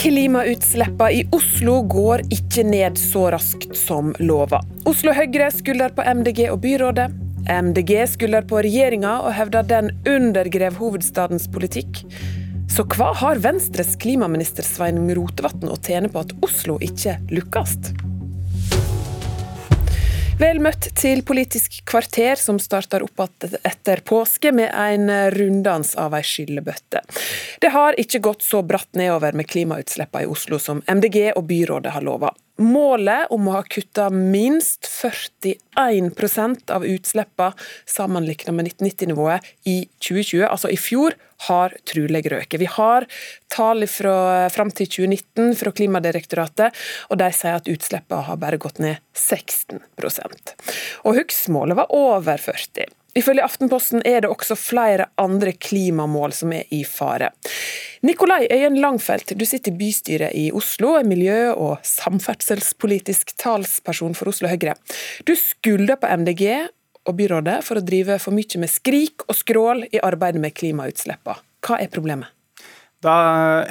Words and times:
Klimautslippene 0.00 1.12
i 1.12 1.24
Oslo 1.36 1.82
går 1.84 2.22
ikke 2.32 2.62
ned 2.64 2.96
så 2.96 3.26
raskt 3.34 3.74
som 3.76 4.14
lova. 4.16 4.62
Oslo 4.88 5.12
Høyre 5.12 5.50
skylder 5.52 5.92
på 5.92 6.06
MDG 6.08 6.46
og 6.48 6.62
byrådet. 6.62 7.10
MDG 7.44 7.92
skylder 8.08 8.48
på 8.48 8.62
regjeringa 8.64 9.18
og 9.26 9.34
hevder 9.36 9.68
den 9.68 9.90
undergrev 10.08 10.80
hovedstadens 10.80 11.50
politikk. 11.52 12.00
Så 12.72 12.86
hva 12.94 13.10
har 13.20 13.44
Venstres 13.44 13.92
klimaminister 14.00 14.64
Sveinung 14.64 15.12
Rotevatn 15.18 15.68
å 15.68 15.76
tjene 15.76 16.08
på 16.08 16.24
at 16.24 16.32
Oslo 16.48 16.78
ikke 16.80 17.18
lykkes? 17.28 17.76
Vel 20.40 20.56
møtt 20.64 20.86
til 20.96 21.20
Politisk 21.26 21.82
kvarter, 21.84 22.38
som 22.40 22.56
starter 22.62 23.02
opp 23.04 23.20
etter 23.60 24.00
påske 24.08 24.54
med 24.56 24.70
en 24.72 25.10
runddans 25.34 25.92
av 26.00 26.14
ei 26.16 26.22
skyllebøtte. 26.24 27.02
Det 27.60 27.68
har 27.74 27.98
ikke 28.00 28.22
gått 28.24 28.46
så 28.46 28.62
bratt 28.64 28.88
nedover 28.96 29.36
med 29.36 29.50
klimautslippene 29.50 30.24
i 30.24 30.30
Oslo 30.32 30.56
som 30.56 30.80
MDG 30.88 31.34
og 31.34 31.44
byrådet 31.50 31.92
har 31.92 32.06
lova. 32.06 32.32
Målet 32.60 33.30
om 33.32 33.48
å 33.48 33.54
ha 33.56 33.62
kutta 33.64 34.10
minst 34.12 34.84
41% 34.84 36.70
av 36.76 36.84
utslippene 36.84 37.56
sammenlignet 37.88 38.52
med 38.52 38.68
1990-nivået 38.68 39.40
i 39.64 39.88
2020, 39.96 40.44
altså 40.44 40.68
i 40.68 40.76
fjor, 40.76 41.16
har 41.48 41.72
trolig 41.88 42.20
røket. 42.28 42.60
Vi 42.60 42.68
har 42.68 43.06
tall 43.48 43.86
fra, 43.88 44.48
fram 44.52 44.68
til 44.76 44.90
2019 44.92 45.56
fra 45.56 45.72
Klimadirektoratet, 45.72 46.76
og 47.08 47.16
de 47.22 47.30
sier 47.32 47.56
at 47.56 47.70
utslippene 47.72 48.26
har 48.28 48.40
bare 48.42 48.60
gått 48.60 48.78
ned 48.84 49.00
16 49.16 49.80
Og 51.08 51.16
Husk-målet 51.16 51.80
var 51.80 51.88
over 51.96 52.36
40 52.36 52.99
Ifølge 53.18 53.42
Aftenposten 53.42 54.04
er 54.06 54.22
det 54.22 54.30
også 54.30 54.54
flere 54.58 55.08
andre 55.18 55.52
klimamål 55.52 56.34
som 56.36 56.52
er 56.54 56.68
i 56.74 56.84
fare. 56.86 57.32
Nikolai 58.06 58.46
Øyen 58.52 58.78
Langfelt, 58.80 59.34
du 59.34 59.44
sitter 59.44 59.72
i 59.72 59.78
bystyret 59.80 60.36
i 60.38 60.46
Oslo, 60.54 60.94
er 60.98 61.08
miljø- 61.08 61.56
og 61.56 61.82
samferdselspolitisk 61.82 63.34
talsperson 63.36 64.14
for 64.14 64.30
Oslo 64.30 64.48
Høyre. 64.48 64.76
Du 65.26 65.34
skylder 65.34 65.98
på 66.00 66.10
MDG 66.22 66.44
og 67.08 67.16
byrådet 67.18 67.60
for 67.66 67.80
å 67.80 67.84
drive 67.84 68.18
for 68.22 68.36
mye 68.36 68.62
med 68.62 68.70
skrik 68.70 69.26
og 69.26 69.36
skrål 69.36 69.88
i 69.90 70.02
arbeidet 70.02 70.42
med 70.42 70.54
klimautslippene. 70.54 71.42
Hva 71.60 71.76
er 71.82 71.90
problemet? 71.92 72.30
Da 73.00 73.14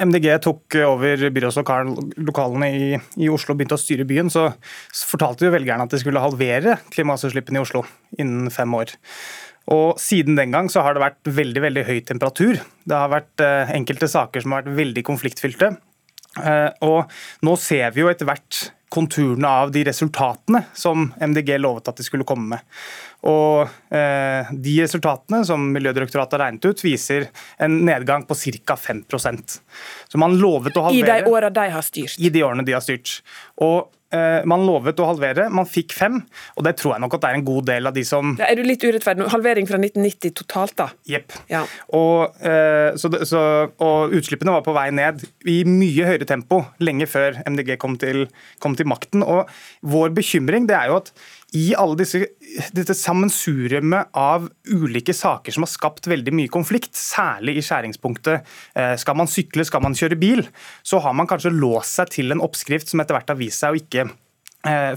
MDG 0.02 0.26
tok 0.42 0.74
over 0.82 1.28
byrådslokalene 1.30 2.70
i, 2.74 2.88
i, 2.98 3.28
Oslo 3.30 3.54
og 3.54 3.60
begynte 3.60 3.76
å 3.78 3.80
styre 3.80 4.06
byen, 4.08 4.30
så, 4.32 4.48
fortalte 5.06 5.46
jo 5.46 5.52
velgerne 5.54 5.86
at 5.86 5.94
de 5.94 6.00
skulle 6.02 6.22
halvere 6.22 6.80
klimagassutslippene 6.90 7.60
i 7.60 7.62
Oslo 7.62 7.84
innen 8.18 8.50
fem 8.50 8.74
år. 8.74 8.96
Og 9.70 10.00
Siden 10.02 10.34
den 10.38 10.50
gang 10.54 10.70
så 10.72 10.82
har 10.82 10.96
det 10.96 11.04
vært 11.04 11.30
veldig 11.30 11.62
veldig 11.62 11.86
høy 11.86 12.00
temperatur. 12.08 12.58
Det 12.82 12.96
har 12.96 13.12
vært 13.12 13.44
eh, 13.44 13.70
enkelte 13.76 14.10
saker 14.10 14.42
som 14.42 14.56
har 14.56 14.64
vært 14.64 14.80
veldig 14.80 15.06
konfliktfylte. 15.06 15.70
Eh, 16.42 16.68
og 16.86 17.10
Nå 17.46 17.54
ser 17.60 17.94
vi 17.94 18.02
jo 18.02 18.10
etter 18.10 18.26
hvert 18.26 18.64
konturene 18.90 19.46
av 19.46 19.70
de 19.70 19.84
resultatene 19.86 20.64
som 20.74 21.12
MDG 21.22 21.54
lovet 21.60 21.92
at 21.92 22.00
de 22.00 22.06
skulle 22.06 22.26
komme 22.26 22.56
med. 22.56 22.64
Og 23.28 23.68
eh, 23.92 24.50
De 24.64 24.74
resultatene 24.80 25.42
som 25.44 25.66
Miljødirektoratet 25.74 26.38
har 26.38 26.46
regnet 26.46 26.64
ut, 26.64 26.84
viser 26.84 27.28
en 27.60 27.80
nedgang 27.84 28.24
på 28.28 28.36
ca. 28.64 28.76
5% 28.80 29.56
Så 30.08 30.20
man 30.20 30.38
lovet 30.40 30.76
å 30.76 30.88
halvere 30.88 31.20
I 31.20 31.24
de 31.24 31.32
årene 31.32 31.54
de 31.60 31.70
har 31.76 31.84
styrt? 31.84 32.18
I 32.18 32.32
de 32.32 32.44
årene 32.46 32.64
de 32.64 32.76
har 32.76 32.84
styrt. 32.84 33.20
Og 33.60 33.90
Eh, 34.10 34.40
man 34.50 34.64
lovet 34.66 34.98
å 34.98 35.06
halvere, 35.06 35.44
man 35.54 35.68
fikk 35.70 35.94
fem. 35.94 36.16
Og 36.58 36.64
det 36.66 36.74
tror 36.80 36.96
jeg 36.96 37.02
nok 37.04 37.14
at 37.14 37.22
det 37.22 37.28
er 37.28 37.38
en 37.38 37.46
god 37.46 37.66
del 37.68 37.86
av 37.86 37.94
de 37.94 38.02
som 38.06 38.32
ja, 38.40 38.48
Er 38.50 38.58
du 38.58 38.64
litt 38.66 38.82
urettferdig? 38.82 39.28
Halvering 39.30 39.68
fra 39.70 39.78
1990 39.78 40.34
totalt, 40.40 40.74
da? 40.80 40.88
Jepp. 41.06 41.36
Ja. 41.50 41.62
Og, 41.94 42.34
eh, 42.42 42.90
og, 42.98 44.16
utslippene 44.18 44.56
var 44.56 44.64
på 44.66 44.74
vei 44.74 44.88
ned 44.94 45.22
i 45.46 45.60
mye 45.68 46.08
høyere 46.08 46.26
tempo 46.26 46.64
lenge 46.82 47.06
før 47.10 47.38
MDG 47.46 47.76
kom 47.78 47.94
til, 48.02 48.26
kom 48.58 48.74
til 48.78 48.90
makten. 48.90 49.22
Og 49.22 49.46
vår 49.86 50.10
bekymring 50.16 50.66
det 50.66 50.78
er 50.80 50.90
jo 50.90 50.98
at 51.04 51.14
i 51.56 51.70
alle 51.74 51.98
disse, 51.98 52.22
dette 52.76 52.94
sammensuriumet 52.94 54.14
av 54.18 54.48
ulike 54.70 55.14
saker 55.16 55.54
som 55.54 55.66
har 55.66 55.72
skapt 55.72 56.06
veldig 56.10 56.34
mye 56.36 56.52
konflikt, 56.52 56.94
særlig 56.96 57.56
i 57.58 57.64
skjæringspunktet 57.66 58.50
eh, 58.78 58.94
skal 59.00 59.18
man 59.18 59.30
sykle, 59.30 59.66
skal 59.66 59.82
man 59.84 59.96
kjøre 59.98 60.18
bil, 60.20 60.44
så 60.86 61.02
har 61.02 61.16
man 61.16 61.30
kanskje 61.30 61.54
låst 61.54 61.98
seg 61.98 62.12
til 62.14 62.34
en 62.34 62.44
oppskrift 62.44 62.90
som 62.90 63.02
etter 63.02 63.18
hvert 63.18 63.32
har 63.34 63.40
vist 63.40 63.64
seg 63.64 63.74
å 63.74 63.80
ikke 63.80 64.06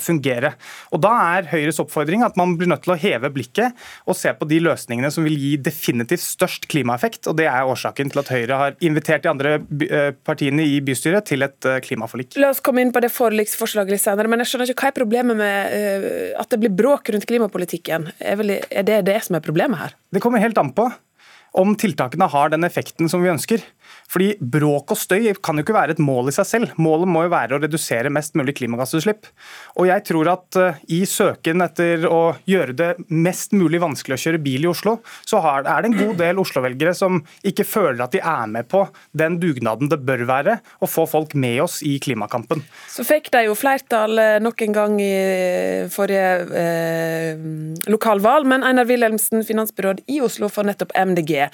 fungere. 0.04 0.54
Og 0.92 1.00
Da 1.04 1.12
er 1.38 1.48
Høyres 1.48 1.80
oppfordring 1.80 2.24
at 2.26 2.36
man 2.36 2.58
blir 2.60 2.68
nødt 2.68 2.84
til 2.84 2.94
å 2.96 2.98
heve 3.00 3.30
blikket 3.32 3.78
og 4.06 4.18
se 4.18 4.34
på 4.36 4.48
de 4.50 4.60
løsningene 4.60 5.12
som 5.14 5.24
vil 5.24 5.38
gi 5.40 5.54
definitivt 5.58 6.24
størst 6.24 6.68
klimaeffekt. 6.68 7.28
og 7.28 7.38
Det 7.38 7.48
er 7.48 7.64
årsaken 7.64 8.12
til 8.12 8.20
at 8.20 8.32
Høyre 8.34 8.60
har 8.60 8.76
invitert 8.82 9.24
de 9.24 9.32
andre 9.32 9.54
eh, 9.88 10.12
partiene 10.12 10.66
i 10.68 10.82
bystyret 10.84 11.30
til 11.32 11.48
et 11.48 11.70
eh, 11.70 11.80
klimaforlik. 11.80 12.36
La 12.36 12.52
oss 12.52 12.60
komme 12.60 12.84
inn 12.84 12.92
på 12.92 13.04
det 13.04 13.14
forliksforslaget 13.14 13.96
litt 13.96 14.04
senere, 14.04 14.28
men 14.28 14.44
jeg 14.44 14.52
skjønner 14.52 14.74
ikke 14.74 14.88
hva 14.90 14.92
er 14.92 15.00
problemet 15.00 15.40
med 15.40 16.38
at 16.40 16.52
det 16.52 16.60
blir 16.60 16.76
bråk 16.76 17.14
rundt 17.14 17.28
klimapolitikken. 17.30 18.12
Er 18.20 18.84
det 18.84 19.02
det 19.08 19.20
som 19.24 19.40
er 19.40 19.46
problemet 19.46 19.80
her? 19.80 19.98
Det 20.12 20.22
kommer 20.24 20.44
helt 20.44 20.60
an 20.60 20.74
på 20.76 20.90
om 21.54 21.76
tiltakene 21.78 22.28
har 22.30 22.50
den 22.50 22.66
effekten 22.66 23.10
som 23.10 23.22
vi 23.24 23.32
ønsker. 23.32 23.62
Fordi 24.12 24.34
Bråk 24.40 24.94
og 24.94 25.00
støy 25.00 25.32
kan 25.44 25.58
jo 25.58 25.66
ikke 25.66 25.76
være 25.76 25.96
et 25.96 26.04
mål 26.04 26.32
i 26.32 26.36
seg 26.36 26.50
selv. 26.50 26.74
Målet 26.82 27.10
må 27.10 27.26
jo 27.26 27.34
være 27.34 27.58
å 27.58 27.62
redusere 27.64 28.12
mest 28.14 28.38
mulig 28.40 28.56
klimagassutslipp. 28.60 29.30
Og 29.80 29.90
jeg 29.90 30.06
tror 30.10 30.32
at 30.34 30.60
uh, 30.60 30.82
i 30.94 31.04
søken 31.10 31.64
etter 31.66 32.08
å 32.10 32.36
gjøre 32.50 32.78
det 32.78 32.92
mest 33.10 33.56
mulig 33.58 33.82
vanskelig 33.84 34.18
å 34.18 34.24
kjøre 34.26 34.42
bil 34.44 34.68
i 34.68 34.72
Oslo, 34.72 34.98
så 35.26 35.42
er 35.44 35.66
det 35.66 35.92
en 35.92 35.98
god 35.98 36.20
del 36.22 36.42
Oslo-velgere 36.42 36.94
som 36.98 37.22
ikke 37.46 37.66
føler 37.68 38.04
at 38.06 38.14
de 38.16 38.22
er 38.22 38.52
med 38.52 38.70
på 38.72 38.86
den 39.18 39.40
dugnaden 39.42 39.92
det 39.92 40.02
bør 40.06 40.26
være 40.30 40.58
å 40.84 40.90
få 40.90 41.06
folk 41.10 41.36
med 41.40 41.62
oss 41.64 41.82
i 41.86 41.96
klimakampen. 42.04 42.64
Så 42.92 43.06
fikk 43.08 43.32
de 43.34 43.46
jo 43.48 43.58
flertall 43.58 44.20
eh, 44.22 44.40
nok 44.44 44.64
en 44.66 44.76
gang 44.76 45.00
i 45.02 45.14
forrige 45.94 46.60
eh, 46.60 47.44
lokalvalg, 47.92 48.48
men 48.50 48.66
Einar 48.68 48.88
Wilhelmsen, 48.90 49.44
finansbyråd 49.48 50.04
i 50.12 50.22
Oslo 50.24 50.50
for 50.52 50.68
nettopp 50.68 50.96
MDG. 50.98 51.48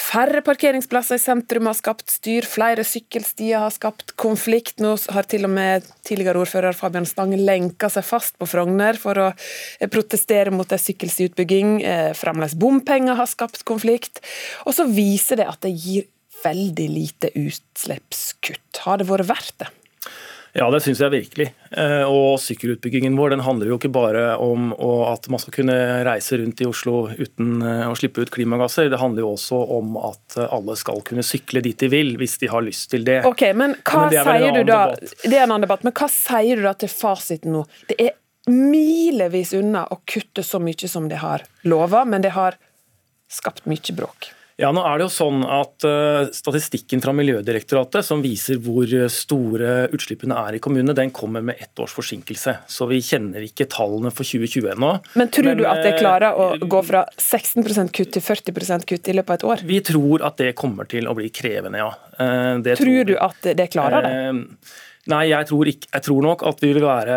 Færre 0.00 0.40
parkeringsplasser 0.42 1.18
i 1.18 1.22
sentrum 1.22 1.68
har 1.68 1.76
skapt 1.76 2.08
styr, 2.10 2.46
flere 2.48 2.82
sykkelstier 2.86 3.60
har 3.60 3.72
skapt 3.74 4.14
konflikt. 4.18 4.78
Nå 4.80 4.94
har 5.12 5.28
til 5.28 5.44
og 5.46 5.52
med 5.52 5.86
tidligere 6.06 6.40
ordfører 6.40 6.76
Fabian 6.76 7.08
Stang 7.08 7.34
lenka 7.36 7.90
seg 7.92 8.06
fast 8.08 8.38
på 8.40 8.48
Frogner 8.48 8.98
for 9.00 9.20
å 9.20 9.26
eh, 9.30 9.90
protestere 9.92 10.54
mot 10.54 10.72
en 10.72 10.80
sykkelstiutbygging. 10.80 11.74
Eh, 11.84 12.08
fremdeles 12.16 12.56
bompenger 12.58 13.18
har 13.20 13.28
skapt 13.30 13.66
konflikt. 13.68 14.22
Og 14.64 14.78
så 14.78 14.88
viser 14.88 15.42
det 15.42 15.50
at 15.52 15.60
det 15.66 15.74
gir 15.76 16.08
veldig 16.40 16.88
lite 16.90 17.34
utslippskutt. 17.36 18.82
Har 18.86 19.02
det 19.02 19.10
vært 19.10 19.28
verdt 19.28 19.58
det? 19.60 19.70
Ja, 20.52 20.66
det 20.70 20.80
syns 20.82 20.98
jeg 21.02 21.12
virkelig. 21.12 21.46
Eh, 21.70 22.02
og 22.10 22.40
sykkelutbyggingen 22.42 23.14
vår 23.18 23.34
den 23.34 23.44
handler 23.46 23.70
jo 23.70 23.78
ikke 23.78 23.92
bare 23.94 24.34
om 24.42 24.72
at 25.06 25.28
man 25.30 25.42
skal 25.42 25.54
kunne 25.60 25.76
reise 26.06 26.40
rundt 26.40 26.62
i 26.62 26.66
Oslo 26.66 27.04
uten 27.12 27.60
eh, 27.62 27.84
å 27.86 27.94
slippe 27.98 28.24
ut 28.24 28.32
klimagasser. 28.34 28.90
Det 28.90 28.98
handler 28.98 29.24
jo 29.24 29.34
også 29.36 29.60
om 29.78 29.94
at 30.00 30.38
eh, 30.40 30.48
alle 30.50 30.74
skal 30.80 31.04
kunne 31.06 31.24
sykle 31.26 31.62
dit 31.62 31.78
de 31.78 31.90
vil, 31.92 32.16
hvis 32.20 32.38
de 32.42 32.50
har 32.50 32.66
lyst 32.66 32.90
til 32.94 33.06
det. 33.06 33.20
Ok, 33.28 33.46
men 33.54 33.76
hva 33.84 34.08
men 34.08 34.16
sier 34.16 34.58
du 34.58 34.64
da 34.64 34.80
debatt. 34.90 35.14
Det 35.22 35.36
er 35.36 35.44
en 35.44 35.52
annen 35.52 35.68
debatt, 35.68 35.86
men 35.86 35.94
hva 36.00 36.10
sier 36.10 36.58
du 36.58 36.66
da 36.66 36.74
til 36.82 36.90
fasiten 36.92 37.54
nå? 37.54 37.62
Det 37.92 37.98
er 38.08 38.18
milevis 38.50 39.54
unna 39.54 39.84
å 39.86 40.00
kutte 40.08 40.42
så 40.42 40.58
mye 40.62 40.90
som 40.90 41.06
de 41.10 41.20
har 41.20 41.46
lova, 41.62 42.02
men 42.08 42.26
det 42.26 42.34
har 42.34 42.58
skapt 43.30 43.70
mye 43.70 43.94
bråk. 43.94 44.32
Ja, 44.60 44.70
nå 44.76 44.82
er 44.84 44.98
det 45.00 45.06
jo 45.06 45.12
sånn 45.14 45.44
at 45.48 45.86
uh, 45.88 46.28
Statistikken 46.36 47.00
fra 47.00 47.14
Miljødirektoratet 47.16 48.04
som 48.04 48.20
viser 48.20 48.58
hvor 48.60 48.90
store 49.12 49.86
utslippene 49.94 50.36
er 50.36 50.58
i 50.58 50.60
kommunene, 50.62 50.92
den 50.96 51.12
kommer 51.16 51.44
med 51.44 51.62
ett 51.62 51.80
års 51.80 51.94
forsinkelse. 51.96 52.58
Så 52.68 52.88
vi 52.90 53.00
kjenner 53.04 53.46
ikke 53.46 53.68
tallene 53.72 54.12
for 54.12 54.28
2020 54.28 54.68
ennå. 54.74 54.92
Men 55.16 55.32
tror 55.32 55.50
Men, 55.50 55.62
du 55.62 55.64
at 55.70 55.80
det 55.80 55.94
eh, 55.94 56.00
klarer 56.02 56.36
å 56.36 56.50
gå 56.60 56.82
fra 56.84 57.06
16% 57.16 57.94
kutt 57.96 58.12
til 58.18 58.26
40% 58.26 58.86
kutt 58.92 59.08
i 59.08 59.16
løpet 59.16 59.32
av 59.32 59.40
et 59.40 59.48
år? 59.54 59.64
Vi 59.72 59.80
tror 59.86 60.26
at 60.28 60.36
det 60.42 60.52
kommer 60.60 60.88
til 60.90 61.08
å 61.08 61.16
bli 61.16 61.32
krevende, 61.32 61.80
ja. 61.80 61.90
Det 62.60 62.76
tror, 62.76 62.84
tror, 62.84 63.04
du 63.08 63.16
at 63.16 63.50
det 63.56 63.70
klarer 63.72 64.04
det? 64.04 64.14
Uh, 64.28 64.78
Nei, 65.08 65.22
jeg 65.30 65.48
tror, 65.48 65.68
ikke, 65.70 65.88
jeg 65.94 66.04
tror, 66.04 66.24
nok 66.26 66.42
at 66.50 66.58
vi 66.60 66.70
vil 66.76 66.84
være 66.84 67.14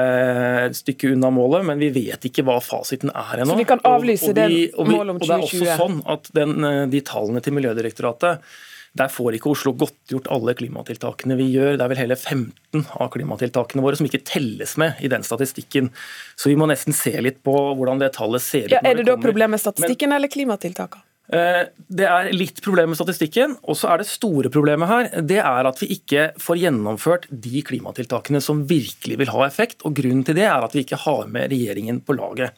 et 0.69 0.77
stykke 0.77 1.09
unna 1.17 1.27
målet, 1.35 1.65
men 1.67 1.81
vi 1.81 1.89
vet 1.91 2.29
ikke 2.29 2.45
hva 2.47 2.55
fasiten 2.63 3.11
er 3.11 3.43
ennå. 3.43 3.51
Så 3.51 3.59
vi 3.59 3.67
kan 3.67 3.83
avlyse 3.83 4.29
og, 4.31 4.39
og 4.39 4.53
vi, 4.53 4.61
det 4.69 4.85
målet 4.87 5.15
om 5.15 5.19
2020? 5.19 5.23
Og 5.23 5.27
det 5.27 5.35
er 5.35 5.47
også 5.47 5.81
sånn 5.81 5.97
at 6.15 6.29
den, 6.37 6.53
eh, 6.69 6.83
De 6.93 7.03
tallene 7.03 7.43
til 7.43 7.57
Miljødirektoratet 7.57 8.53
der 8.93 9.09
får 9.09 9.39
ikke 9.39 9.49
Oslo 9.49 9.73
godtgjort 9.73 10.27
alle 10.33 10.53
klimatiltakene 10.57 11.37
vi 11.39 11.47
gjør. 11.55 11.79
Det 11.79 11.85
er 11.85 11.89
vel 11.89 12.01
hele 12.03 12.17
15 12.17 12.83
av 13.01 13.07
klimatiltakene 13.15 13.81
våre 13.81 13.97
som 13.97 14.05
ikke 14.05 14.21
telles 14.29 14.75
med 14.77 15.01
i 15.01 15.09
den 15.09 15.25
statistikken. 15.25 15.89
Så 16.37 16.51
vi 16.51 16.57
må 16.59 16.67
nesten 16.69 16.93
se 16.93 17.15
litt 17.25 17.41
på 17.45 17.55
hvordan 17.73 18.03
det 18.03 18.11
tallet 18.19 18.45
ser 18.45 18.67
ut. 18.67 18.75
Ja, 18.75 18.83
er 18.83 18.99
det, 18.99 19.07
det 19.07 19.09
da 19.09 19.17
problemet 19.17 19.57
med 19.57 19.63
statistikken 19.63 20.13
Men, 20.13 20.19
eller 20.19 20.33
klimatiltakene? 20.33 21.09
Eh, 21.31 21.61
det 21.87 22.07
er 22.09 22.31
litt 22.35 22.59
problem 22.63 22.91
med 22.91 22.99
statistikken, 22.99 23.55
og 23.63 23.77
så 23.79 23.93
er 23.93 24.01
det 24.01 24.09
store 24.11 24.51
problemet 24.51 24.89
her. 24.89 25.11
Det 25.23 25.39
er 25.39 25.69
at 25.69 25.79
vi 25.79 25.93
ikke 25.95 26.31
får 26.41 26.59
gjennomført 26.65 27.29
de 27.31 27.63
klimatiltakene 27.63 28.41
som 28.43 28.65
virkelig 28.67 29.21
vil 29.21 29.31
ha 29.31 29.45
effekt. 29.47 29.85
og 29.87 29.95
Grunnen 29.95 30.25
til 30.27 30.35
det 30.39 30.49
er 30.49 30.65
at 30.65 30.75
vi 30.75 30.83
ikke 30.83 30.99
har 31.05 31.29
med 31.31 31.53
regjeringen 31.53 32.03
på 32.03 32.17
laget. 32.17 32.51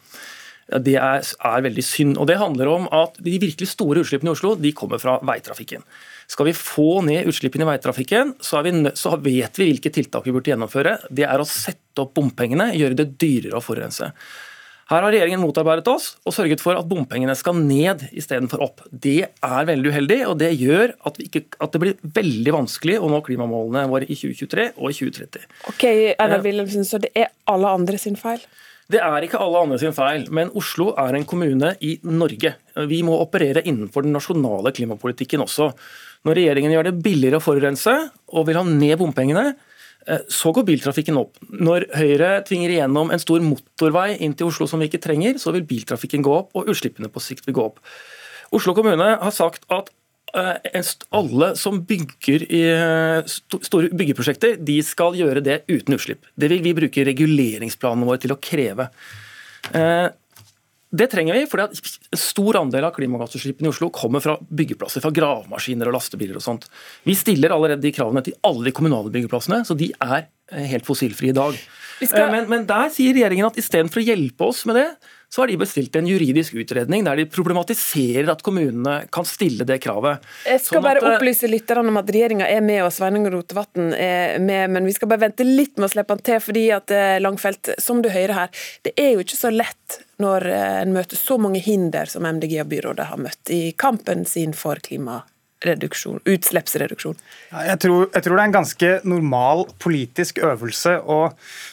det 0.82 0.96
er, 0.98 1.22
er, 1.22 1.62
veldig 1.62 1.84
synd. 1.86 2.18
Og 2.18 2.26
Det 2.26 2.40
handler 2.42 2.68
om 2.68 2.88
at 2.92 3.20
de 3.22 3.38
virkelig 3.38 3.70
store 3.70 4.02
utslippene 4.02 4.32
i 4.32 4.34
Oslo 4.34 4.56
de 4.56 4.74
kommer 4.74 4.98
fra 4.98 5.20
veitrafikken. 5.22 5.84
Skal 6.26 6.48
vi 6.48 6.58
få 6.58 7.04
ned 7.06 7.30
utslippene 7.30 7.68
i 7.68 7.70
veitrafikken, 7.70 8.34
så, 8.42 8.64
vi, 8.66 8.72
så, 8.98 9.14
vet 9.22 9.60
vi 9.60 9.70
hvilke 9.70 9.94
tiltak 9.94 10.26
vi 10.26 10.34
burde 10.34 10.50
gjennomføre. 10.50 10.98
Det 11.14 11.28
er 11.28 11.38
å 11.38 11.46
sette 11.46 12.02
opp 12.02 12.16
bompengene, 12.18 12.72
gjøre 12.74 12.98
det 12.98 13.12
dyrere 13.22 13.60
å 13.60 13.62
forurense. 13.62 14.10
Her 14.86 15.02
har 15.02 15.10
regjeringen 15.10 15.42
motarbeidet 15.42 15.88
oss 15.90 16.12
og 16.30 16.34
sørget 16.36 16.62
for 16.62 16.78
at 16.78 16.86
bompengene 16.86 17.34
skal 17.38 17.58
ned 17.58 18.04
istedenfor 18.14 18.62
opp. 18.62 18.84
Det 18.92 19.18
er 19.26 19.66
veldig 19.66 19.94
uheldig, 19.96 20.20
og 20.30 20.38
det 20.44 20.52
gjør 20.60 20.94
at, 21.10 21.18
ikke, 21.24 21.42
at, 21.58 21.74
det 21.74 21.82
blir 21.82 22.12
veldig 22.20 22.54
vanskelig 22.54 23.00
å 23.02 23.10
nå 23.10 23.24
klimamålene 23.26 23.88
våre 23.90 24.06
i 24.06 24.14
2023 24.14 24.68
og 24.76 24.94
i 24.94 25.00
2030. 25.00 25.50
Ok, 25.74 25.88
Erna 26.14 26.38
eh, 26.38 26.46
Wilhelmsen, 26.46 26.86
Så 26.86 27.02
det 27.02 27.16
er 27.18 27.34
alle 27.50 27.74
andre 27.80 27.98
sin 28.02 28.20
feil? 28.20 28.46
Det 28.86 29.02
er 29.02 29.26
ikke 29.26 29.42
alle 29.42 29.64
andre 29.66 29.82
sin 29.82 29.96
feil, 29.98 30.28
men 30.30 30.54
Oslo 30.54 30.92
er 31.02 31.18
en 31.18 31.26
kommune 31.26 31.74
i 31.82 31.96
Norge. 32.06 32.54
Vi 32.86 33.02
må 33.08 33.18
operere 33.18 33.66
innenfor 33.66 34.06
den 34.06 34.14
nasjonale 34.14 34.70
klimapolitikken 34.78 35.42
også. 35.42 35.72
Når 36.30 36.38
regjeringen 36.38 36.76
gjør 36.76 36.92
det 36.92 37.00
billigere 37.02 37.42
å 37.42 37.44
forurense 37.44 37.96
og 38.38 38.46
vil 38.46 38.62
ha 38.62 38.66
ned 38.70 39.00
bompengene, 39.02 39.56
så 40.30 40.52
går 40.54 40.68
biltrafikken 40.68 41.18
opp. 41.18 41.40
Når 41.50 41.88
Høyre 41.98 42.32
tvinger 42.46 42.76
igjennom 42.76 43.10
en 43.14 43.22
stor 43.22 43.42
motorvei 43.42 44.16
inn 44.22 44.36
til 44.38 44.52
Oslo 44.52 44.68
som 44.70 44.82
vi 44.82 44.90
ikke 44.90 45.02
trenger, 45.02 45.40
så 45.42 45.54
vil 45.56 45.66
biltrafikken 45.66 46.26
gå 46.26 46.34
opp, 46.36 46.52
og 46.54 46.70
utslippene 46.70 47.10
på 47.10 47.24
sikt 47.24 47.48
vil 47.48 47.58
gå 47.58 47.70
opp. 47.72 47.80
Oslo 48.56 48.76
kommune 48.78 49.08
har 49.22 49.34
sagt 49.34 49.66
at 49.74 49.90
eh, 50.38 50.92
alle 51.18 51.54
som 51.58 51.82
bygger 51.90 52.46
i 52.46 52.62
eh, 52.70 53.34
store 53.56 53.90
byggeprosjekter, 53.98 54.60
de 54.62 54.78
skal 54.86 55.18
gjøre 55.18 55.44
det 55.46 55.64
uten 55.72 55.98
utslipp. 55.98 56.30
Det 56.38 56.52
vil 56.54 56.62
vi 56.66 56.76
bruke 56.78 57.08
reguleringsplanene 57.10 58.10
våre 58.10 58.22
til 58.22 58.36
å 58.36 58.40
kreve. 58.42 58.92
Det 60.96 61.08
trenger 61.12 61.36
vi, 61.36 61.46
fordi 61.50 61.66
en 61.66 62.20
stor 62.20 62.60
andel 62.62 62.88
av 62.88 62.94
klimagassutslippene 62.96 63.68
i 63.68 63.74
Oslo 63.74 63.90
kommer 63.94 64.24
fra 64.24 64.38
byggeplasser, 64.40 65.04
fra 65.04 65.12
gravemaskiner 65.16 65.90
og 65.90 65.98
lastebiler 65.98 66.40
og 66.40 66.46
sånt. 66.46 66.70
Vi 67.08 67.16
stiller 67.18 67.56
allerede 67.56 67.84
de 67.84 67.92
kravene 67.96 68.24
til 68.26 68.38
alle 68.48 68.70
de 68.70 68.76
kommunale 68.76 69.12
byggeplassene, 69.14 69.64
så 69.68 69.78
de 69.78 69.90
er 69.94 70.22
eh, 70.22 70.70
helt 70.72 70.88
fossilfrie 70.88 71.34
i 71.34 71.38
dag. 71.38 71.58
Skal... 72.00 72.28
Eh, 72.28 72.32
men, 72.32 72.48
men, 72.52 72.68
der 72.70 72.92
sier 72.94 73.16
regjeringen 73.18 73.50
at 73.50 73.60
istedenfor 73.60 74.04
å 74.04 74.08
hjelpe 74.08 74.48
oss 74.48 74.64
med 74.70 74.80
det, 74.80 74.88
så 75.36 75.42
har 75.42 75.52
de 75.52 75.58
bestilt 75.60 75.96
en 76.00 76.08
juridisk 76.08 76.56
utredning 76.56 77.04
der 77.04 77.20
de 77.20 77.26
problematiserer 77.28 78.30
at 78.32 78.44
kommunene 78.46 78.94
kan 79.12 79.28
stille 79.28 79.68
det 79.68 79.82
kravet. 79.84 80.24
Jeg 80.48 80.62
skal 80.64 80.80
sånn 80.80 80.86
bare 80.88 81.02
at, 81.02 81.10
eh, 81.10 81.18
opplyse 81.18 81.50
litt 81.52 81.74
om 81.76 81.98
at 82.00 82.08
regjeringa 82.16 82.48
er 82.48 82.64
med 82.64 82.86
og 82.86 82.94
Sveinung 82.96 83.28
Rotevatn 83.34 83.92
er 83.92 84.40
med, 84.40 84.72
men 84.72 84.88
vi 84.88 84.96
skal 84.96 85.12
bare 85.12 85.26
vente 85.28 85.44
litt 85.44 85.76
med 85.76 85.90
å 85.90 85.92
slippe 85.92 86.16
han 86.16 86.24
til, 86.24 86.40
fordi 86.40 86.66
at 86.72 86.96
Langfelt, 87.20 87.76
som 87.84 88.02
du 88.02 88.08
hører 88.10 88.34
her, 88.34 88.50
det 88.88 88.94
er 88.96 89.12
jo 89.16 89.26
ikke 89.26 89.36
så 89.36 89.52
lett 89.52 90.00
når 90.24 90.48
eh, 90.48 90.82
en 90.86 90.96
møter 90.96 91.20
så 91.20 91.38
mange 91.42 91.60
hinder 91.60 92.08
som 92.10 92.24
MDG 92.24 92.62
og 92.64 92.70
byrådet 92.72 93.10
har 93.12 93.20
møtt 93.20 93.52
i 93.52 93.64
kampen 93.78 94.24
sin 94.30 94.56
for 94.56 94.80
klimareduksjon, 95.62 96.22
utslippsreduksjon? 96.26 97.16
Jeg 97.52 97.80
tror, 97.82 98.10
jeg 98.14 98.24
tror, 98.24 98.36
det 98.36 98.42
er 98.44 98.50
en 98.50 98.56
ganske 98.56 98.90
normal 99.08 99.66
politisk 99.80 100.40
øvelse 100.44 101.00
å 101.02 101.20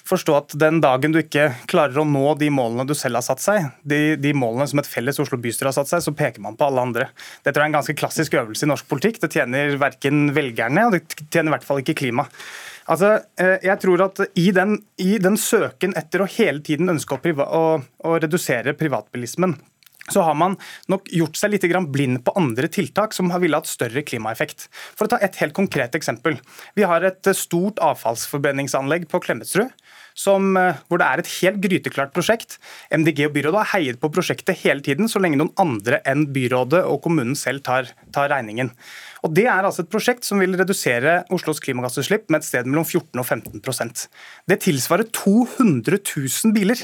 forstå 0.08 0.37
at 0.37 0.56
den 0.58 0.81
dagen 0.81 1.12
du 1.12 1.20
ikke 1.23 1.52
klarer 1.70 1.99
å 1.99 2.06
nå 2.06 2.34
de 2.40 2.50
målene 2.50 2.87
du 2.87 2.94
selv 2.94 3.20
har 3.20 3.26
satt 3.26 3.43
seg, 3.43 3.70
de, 3.82 4.17
de 4.17 4.32
målene 4.34 4.69
som 4.70 4.82
et 4.82 4.88
felles 4.88 5.19
Oslo 5.23 5.38
bystyre 5.38 5.70
har 5.70 5.76
satt 5.76 5.90
seg, 5.90 6.02
så 6.02 6.14
peker 6.17 6.43
man 6.43 6.56
på 6.56 6.67
alle 6.69 6.82
andre. 6.82 7.08
Det 7.43 7.55
er 7.55 7.64
en 7.67 7.79
ganske 7.79 7.96
klassisk 7.99 8.34
øvelse 8.34 8.67
i 8.67 8.70
norsk 8.70 8.88
politikk. 8.88 9.20
Det 9.23 9.32
tjener 9.32 9.76
verken 9.81 10.31
velgerne, 10.35 10.88
og 10.88 10.96
det 10.96 11.05
tjener 11.28 11.52
i 11.52 11.56
hvert 11.56 11.67
fall 11.67 11.82
ikke 11.82 11.99
klimaet. 12.05 12.44
Altså, 12.90 13.20
eh, 13.38 13.61
jeg 13.62 13.78
tror 13.78 14.00
at 14.08 14.19
i 14.35 14.49
den, 14.50 14.75
i 14.99 15.14
den, 15.23 15.37
søken 15.38 15.93
etter 15.99 16.25
å 16.25 16.26
hele 16.26 16.58
tiden 16.67 16.90
ønske 16.90 17.14
å, 17.14 17.35
å, 17.46 17.62
å 17.78 18.14
redusere 18.19 18.75
privatbilismen, 18.75 19.55
så 20.10 20.25
har 20.26 20.34
man 20.34 20.56
nok 20.90 21.06
gjort 21.14 21.38
seg 21.38 21.52
litt 21.54 21.66
blind 21.94 22.25
på 22.26 22.34
andre 22.38 22.69
tiltak 22.69 23.14
som 23.14 23.31
ville 23.38 23.58
hatt 23.58 23.70
større 23.70 24.02
klimaeffekt. 24.02 24.66
For 24.99 25.06
å 25.06 25.12
ta 25.14 25.19
et 25.22 25.37
helt 25.38 25.54
konkret 25.54 25.94
eksempel. 25.94 26.40
Vi 26.75 26.82
har 26.82 27.04
et 27.06 27.31
stort 27.38 27.78
avfallsforbrenningsanlegg 27.78 29.06
på 29.08 29.22
Klemetsrud 29.22 29.70
som, 30.14 30.56
eh, 30.56 30.75
hvor 30.88 30.99
det 30.99 31.06
er 31.06 31.19
et 31.19 31.32
helt 31.40 31.60
gryteklart 31.60 32.12
prosjekt. 32.12 32.58
MDG 32.90 33.26
og 33.26 33.34
byrådet 33.34 33.62
har 33.62 33.78
heiet 33.78 34.00
på 34.00 34.10
prosjektet 34.12 34.58
hele 34.58 34.81
tiden, 34.81 35.08
så 35.08 35.20
lenge 35.20 35.38
noen 35.38 35.54
andre 35.56 36.02
enn 36.04 36.26
byrådet 36.26 36.84
og 36.84 37.02
kommunen 37.02 37.37
selv 37.37 37.62
tar, 37.62 37.88
tar 38.12 38.28
regningen. 38.28 38.70
Og 39.25 39.34
Det 39.34 39.46
er 39.46 39.62
altså 39.62 39.81
et 39.81 39.90
prosjekt 39.90 40.25
som 40.25 40.38
vil 40.38 40.56
redusere 40.58 41.25
Oslos 41.31 41.60
klimagassutslipp 41.60 42.28
med 42.28 42.43
et 42.43 42.44
sted 42.44 42.66
mellom 42.66 42.84
14 42.84 43.20
og 43.20 43.26
15% 43.26 44.08
Det 44.49 44.60
tilsvarer 44.60 45.06
200 45.12 45.99
000 46.02 46.52
biler. 46.52 46.76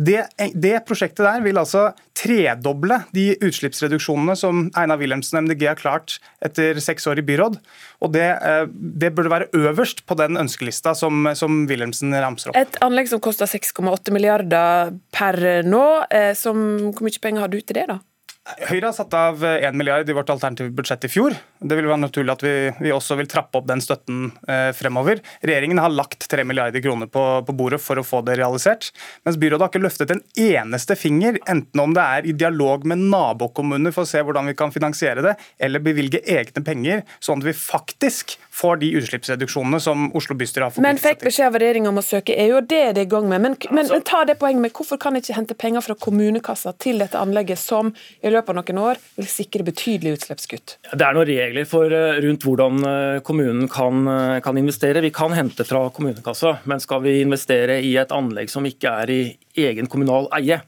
Det, 0.00 0.22
det, 0.54 0.76
prosjektet 0.88 1.24
der 1.26 1.42
vil 1.44 1.58
altså 1.60 1.90
tredoble 2.16 3.02
de 3.16 3.34
utslippsreduksjonene 3.44 4.36
som 4.38 4.68
Einar 4.78 5.00
Wilhelmsen 5.00 5.40
og 5.40 5.48
MDG 5.48 5.66
har 5.68 5.80
klart 5.80 6.18
etter 6.44 6.78
seks 6.80 7.08
år 7.10 7.20
i 7.20 7.24
byråd. 7.26 7.58
Og 8.00 8.12
det, 8.14 8.28
eh, 8.38 8.64
det 8.70 9.12
burde 9.16 9.32
være 9.32 9.50
øverst 9.56 10.04
på 10.08 10.16
den 10.20 10.40
ønskelista 10.40 10.94
som, 10.96 11.28
som 11.36 11.64
Wilhelmsen 11.68 12.14
ramser 12.16 12.52
opp. 12.52 12.60
Et 12.60 12.80
anlegg 12.84 13.10
som 13.12 13.20
koster 13.24 13.50
6,8 13.50 14.14
milliarder 14.14 14.94
per 15.12 15.40
nå. 15.66 15.84
Eh, 16.08 16.32
som, 16.38 16.62
hvor 16.94 17.08
mye 17.08 17.22
penger 17.22 17.44
har 17.44 17.52
du 17.52 17.60
til 17.60 17.76
det, 17.82 17.90
da? 17.90 18.00
Høyre 18.40 18.88
har 18.88 18.94
satt 18.96 19.12
av 19.14 19.42
1 19.44 19.76
milliard 19.76 20.08
i 20.08 20.14
vårt 20.16 20.30
alternative 20.32 20.72
budsjett 20.72 21.04
i 21.04 21.10
fjor. 21.12 21.34
Det 21.60 21.76
vil 21.76 21.86
være 21.90 22.00
naturlig 22.00 22.32
at 22.32 22.42
vi, 22.44 22.52
vi 22.80 22.92
også 22.92 23.18
vil 23.18 23.28
trappe 23.28 23.60
opp 23.60 23.66
den 23.68 23.82
støtten 23.84 24.30
eh, 24.48 24.70
fremover. 24.74 25.20
Regjeringen 25.44 25.78
har 25.82 25.92
lagt 25.92 26.24
3 26.24 26.46
milliarder 26.48 26.80
kroner 26.80 27.10
på, 27.12 27.24
på, 27.44 27.54
bordet 27.56 27.82
for 27.84 28.00
å 28.00 28.04
få 28.06 28.22
det 28.24 28.38
realisert. 28.40 28.88
Mens 29.28 29.36
byrådet 29.40 29.66
har 29.66 29.72
ikke 29.72 29.82
løftet 29.84 30.14
en 30.14 30.22
eneste 30.40 30.96
finger, 30.96 31.36
enten 31.52 31.84
om 31.84 31.92
det 31.94 32.06
er 32.16 32.30
i 32.30 32.34
dialog 32.40 32.86
med 32.88 33.04
nabokommuner 33.12 33.92
for 33.92 34.08
å 34.08 34.10
se 34.10 34.24
hvordan 34.24 34.48
vi 34.48 34.56
kan 34.56 34.72
finansiere 34.72 35.26
det, 35.28 35.36
eller 35.60 35.84
bevilge 35.84 36.22
egne 36.24 36.64
penger, 36.64 37.04
sånn 37.20 37.44
at 37.44 37.50
vi 37.50 37.56
faktisk 37.60 38.38
får 38.56 38.80
de 38.80 38.90
utslippsreduksjonene 39.02 39.82
som 39.84 40.08
Oslo 40.16 40.34
bystyre 40.40 40.66
har 40.70 40.74
forpliktet 40.74 40.80
seg 40.80 41.04
til. 41.04 41.04
Men 41.04 41.04
fikk 41.04 41.28
beskjed 41.28 41.50
av 41.52 41.60
regjeringa 41.60 41.92
om 41.92 42.00
å 42.00 42.06
søke 42.08 42.40
EU, 42.46 42.56
og 42.62 42.72
det 42.72 42.80
er 42.88 42.96
det 42.96 43.06
i 43.06 43.12
gang 43.12 43.28
med. 43.28 43.44
Men, 43.44 43.58
men, 43.68 43.84
altså, 43.84 44.00
men 44.00 44.08
ta 44.08 44.24
det 44.28 44.40
poenget 44.40 44.64
med 44.64 44.74
hvorfor 44.80 45.00
kan 45.00 45.16
de 45.16 45.22
ikke 45.22 45.36
hente 45.36 45.56
penger 45.60 45.84
fra 45.84 45.96
kommunekassa 46.08 46.72
til 46.80 47.04
dette 47.04 47.20
anlegget, 47.20 47.60
som 47.60 47.92
i 48.24 48.29
løpet 48.30 48.40
løpet 48.40 48.52
av 48.52 48.58
noen 48.58 48.82
år 48.82 49.00
vil 49.18 49.28
sikre 49.28 49.64
betydelig 49.66 50.16
utslippskutt? 50.18 50.76
Det 50.92 51.04
er 51.06 51.16
noen 51.16 51.28
regler 51.28 51.66
for, 51.68 51.90
eh, 51.92 52.20
rundt 52.24 52.44
hvordan 52.44 52.84
eh, 52.84 53.20
kommunen 53.20 53.68
kan, 53.68 54.06
eh, 54.08 54.40
kan, 54.40 54.56
investere. 54.56 55.02
Vi 55.02 55.10
kan 55.10 55.32
hente 55.32 55.64
fra 55.64 55.88
kommunekassa, 55.90 56.60
men 56.64 56.80
skal 56.80 57.02
vi 57.02 57.20
investere 57.22 57.82
i 57.82 57.96
et 57.96 58.10
anlegg 58.10 58.50
som 58.50 58.64
ikke 58.64 58.88
er 59.02 59.10
i 59.10 59.20
egen 59.56 59.86
kommunal 59.86 60.28
eie, 60.32 60.60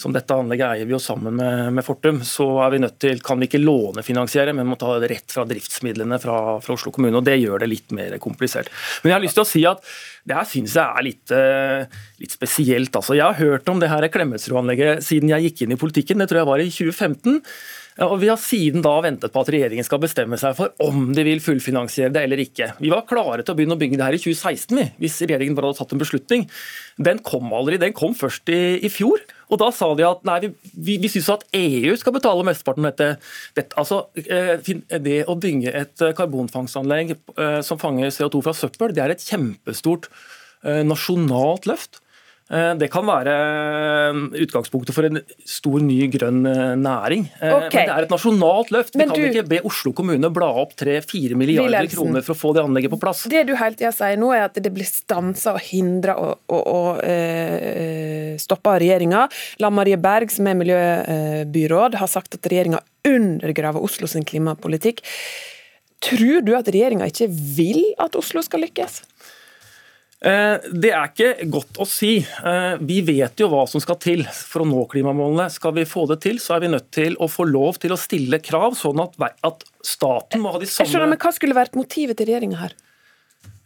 som 0.00 0.14
dette 0.14 0.36
anlegget 0.36 0.66
eier 0.66 0.88
vi 0.88 0.94
jo 0.94 1.00
sammen 1.02 1.36
med, 1.36 1.66
med, 1.76 1.84
Fortum, 1.84 2.22
så 2.26 2.46
er 2.64 2.72
vi 2.72 2.80
nødt 2.80 2.96
til, 3.02 3.20
kan 3.24 3.40
vi 3.40 3.50
ikke 3.50 3.60
lånefinansiere, 3.60 4.54
men 4.56 4.68
må 4.70 4.78
ta 4.80 4.94
det 5.02 5.10
rett 5.12 5.34
fra 5.34 5.44
driftsmidlene 5.48 6.20
fra, 6.22 6.36
fra, 6.64 6.76
Oslo 6.76 6.92
kommune. 6.94 7.18
og 7.20 7.26
Det 7.26 7.36
gjør 7.36 7.60
det 7.62 7.70
litt 7.70 7.92
mer 7.96 8.16
komplisert. 8.22 8.72
Men 9.02 9.12
jeg 9.12 9.18
har 9.18 9.24
lyst 9.26 9.38
til 9.38 9.44
å 9.44 9.50
si 9.50 9.64
at 9.68 9.84
det 10.24 10.36
her 10.36 10.48
synes 10.48 10.76
jeg 10.78 10.84
er 10.84 11.04
litt, 11.04 11.34
litt 12.22 12.34
spesielt. 12.36 12.96
Altså, 12.96 13.16
jeg 13.18 13.26
har 13.26 13.40
hørt 13.40 13.68
om 13.72 13.80
det 13.82 13.90
her 13.92 14.08
Klemetsrud-anlegget 14.12 15.04
siden 15.04 15.32
jeg 15.32 15.50
gikk 15.50 15.64
inn 15.66 15.76
i 15.76 15.80
politikken, 15.80 16.22
det 16.22 16.30
tror 16.30 16.42
jeg 16.42 16.50
var 16.50 16.64
i 16.64 16.70
2015. 16.72 17.40
Og 17.98 18.20
Vi 18.22 18.28
har 18.30 18.38
siden 18.38 18.84
da 18.84 18.92
ventet 19.02 19.32
på 19.34 19.42
at 19.42 19.50
regjeringen 19.50 19.86
skal 19.86 20.00
bestemme 20.02 20.38
seg 20.40 20.54
for 20.56 20.72
om 20.84 21.10
de 21.16 21.24
vil 21.26 21.42
fullfinansiere 21.42 22.12
det 22.14 22.22
eller 22.26 22.42
ikke. 22.44 22.70
Vi 22.78 22.92
var 22.92 23.06
klare 23.08 23.42
til 23.42 23.52
å 23.52 23.58
begynne 23.58 23.74
å 23.74 23.80
bygge 23.80 23.98
det 23.98 24.06
her 24.06 24.16
i 24.16 24.20
2016, 24.22 24.78
vi, 24.78 24.86
hvis 25.02 25.18
regjeringen 25.24 25.56
bare 25.58 25.70
hadde 25.70 25.80
tatt 25.82 25.94
en 25.96 26.02
beslutning. 26.02 26.46
Den 27.02 27.20
kom 27.26 27.50
aldri, 27.56 27.80
den 27.82 27.96
kom 27.96 28.14
først 28.16 28.52
i, 28.54 28.78
i 28.86 28.90
fjor. 28.92 29.24
Og 29.50 29.58
Da 29.60 29.72
sa 29.74 29.90
de 29.98 30.06
at 30.06 30.22
nei, 30.28 30.38
vi, 30.44 30.50
vi, 30.86 30.98
vi 31.02 31.10
syns 31.10 31.32
at 31.34 31.46
EU 31.56 31.96
skal 31.98 32.14
betale 32.14 32.46
mesteparten 32.46 32.86
av 32.86 32.92
dette. 32.94 33.32
dette. 33.58 33.76
Altså, 33.80 34.04
eh, 34.22 34.70
Det 35.02 35.22
å 35.26 35.38
bygge 35.40 35.74
et 35.74 36.04
eh, 36.06 36.14
karbonfangstanlegg 36.16 37.16
eh, 37.16 37.58
som 37.66 37.80
fanger 37.80 38.14
CO2 38.14 38.44
fra 38.46 38.54
søppel, 38.54 38.94
det 38.94 39.02
er 39.04 39.16
et 39.16 39.26
kjempestort 39.26 40.12
nasjonalt 40.60 41.64
løft. 41.64 42.02
Eh, 42.50 42.72
det 42.80 42.88
kan 42.90 43.06
være 43.06 43.34
eh, 44.10 44.16
utgangspunktet 44.42 44.94
for 44.94 45.06
en 45.06 45.20
stor, 45.46 45.78
ny 45.86 46.00
grønn 46.10 46.42
eh, 46.50 46.72
næring. 46.80 47.28
Okay. 47.38 47.60
Men 47.62 47.70
det 47.70 47.94
er 47.94 48.06
et 48.08 48.14
nasjonalt 48.14 48.72
løft. 48.74 48.96
Vi 48.98 49.06
kan 49.06 49.14
du... 49.14 49.26
ikke 49.28 49.44
be 49.52 49.60
Oslo 49.68 49.92
kommune 49.96 50.32
bla 50.34 50.48
opp 50.64 50.74
3-4 50.80 51.38
milliarder 51.38 51.68
Wilhelmsen. 51.68 51.94
kroner 51.94 52.26
for 52.26 52.34
å 52.34 52.40
få 52.40 52.52
det 52.56 52.64
anlegget 52.66 52.94
på 52.94 52.98
plass. 53.02 53.22
Det 53.30 53.44
du 53.46 53.54
hele 53.54 53.78
tida 53.78 53.92
sier 53.94 54.18
nå, 54.18 54.32
er 54.34 54.48
at 54.48 54.58
det 54.58 54.72
blir 54.74 54.88
stansa 54.88 55.54
og 55.54 55.62
hindra 55.68 56.16
og, 56.18 56.42
og, 56.50 56.64
og 56.74 57.04
eh, 57.06 58.34
stoppa 58.42 58.74
av 58.74 58.82
regjeringa. 58.82 59.26
Lan 59.62 59.76
Marie 59.78 60.00
Berg, 60.00 60.34
som 60.34 60.50
er 60.50 60.58
miljøbyråd, 60.58 62.00
har 62.02 62.10
sagt 62.10 62.34
at 62.34 62.50
regjeringa 62.50 62.82
undergraver 63.06 63.82
Oslo 63.86 64.10
sin 64.10 64.26
klimapolitikk. 64.26 65.04
Tror 66.02 66.42
du 66.42 66.54
at 66.56 66.68
regjeringa 66.72 67.06
ikke 67.10 67.28
vil 67.30 67.84
at 68.00 68.18
Oslo 68.18 68.42
skal 68.42 68.64
lykkes? 68.64 69.02
Eh, 70.20 70.66
det 70.76 70.90
er 70.92 71.08
ikke 71.08 71.48
godt 71.48 71.78
å 71.80 71.86
si. 71.88 72.18
Eh, 72.20 72.74
vi 72.84 72.98
vet 73.06 73.40
jo 73.40 73.48
hva 73.52 73.62
som 73.70 73.80
skal 73.80 73.96
til 74.02 74.26
for 74.28 74.64
å 74.64 74.68
nå 74.68 74.84
klimamålene. 74.92 75.48
Skal 75.52 75.72
vi 75.78 75.86
få 75.88 76.04
det 76.10 76.20
til, 76.26 76.40
så 76.42 76.58
er 76.58 76.66
vi 76.66 76.72
nødt 76.74 76.90
til 76.92 77.16
å 77.16 77.28
få 77.30 77.48
lov 77.48 77.80
til 77.80 77.96
å 77.96 78.00
stille 78.00 78.42
krav, 78.44 78.76
sånn 78.76 79.00
at, 79.00 79.64
staten 79.80 80.42
må 80.44 80.52
ha 80.52 80.60
de 80.60 80.68
samme 80.68 80.84
Jeg 80.84 80.92
skjønner, 80.92 81.14
men 81.14 81.22
Hva 81.22 81.32
skulle 81.32 81.56
vært 81.56 81.78
motivet 81.78 82.20
til 82.20 82.28
regjeringa 82.28 82.60
her? 82.60 82.76